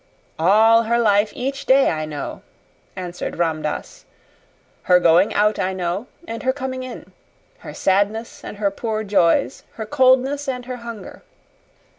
"All 0.39 0.85
her 0.85 0.97
life 0.97 1.31
each 1.35 1.67
day 1.67 1.91
I 1.91 2.05
know," 2.05 2.41
answered 2.95 3.35
Ram 3.37 3.61
Dass. 3.61 4.05
"Her 4.89 4.99
going 4.99 5.31
out 5.35 5.59
I 5.59 5.73
know, 5.73 6.07
and 6.27 6.41
her 6.41 6.51
coming 6.51 6.81
in; 6.81 7.11
her 7.59 7.75
sadness 7.75 8.43
and 8.43 8.57
her 8.57 8.71
poor 8.71 9.03
joys; 9.03 9.61
her 9.73 9.85
coldness 9.85 10.47
and 10.47 10.65
her 10.65 10.77
hunger. 10.77 11.21